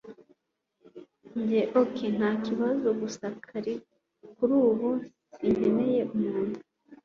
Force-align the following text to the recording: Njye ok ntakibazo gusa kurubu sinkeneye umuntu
Njye 1.39 1.61
ok 1.81 1.95
ntakibazo 2.17 2.87
gusa 3.01 3.25
kurubu 4.35 4.89
sinkeneye 5.35 5.99
umuntu 6.15 6.57